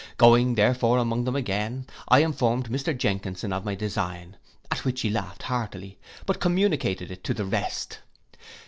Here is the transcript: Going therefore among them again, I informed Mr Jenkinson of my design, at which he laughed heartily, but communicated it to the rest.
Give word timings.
Going 0.17 0.55
therefore 0.55 0.97
among 0.97 1.25
them 1.25 1.35
again, 1.35 1.85
I 2.07 2.21
informed 2.23 2.71
Mr 2.71 2.97
Jenkinson 2.97 3.53
of 3.53 3.63
my 3.63 3.75
design, 3.75 4.35
at 4.71 4.83
which 4.83 5.01
he 5.01 5.11
laughed 5.11 5.43
heartily, 5.43 5.99
but 6.25 6.39
communicated 6.41 7.11
it 7.11 7.23
to 7.25 7.35
the 7.35 7.45
rest. 7.45 7.99